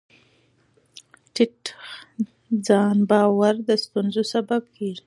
[1.33, 1.59] ټیټ
[2.65, 4.99] ځان باور د ستونزو سبب کېږي.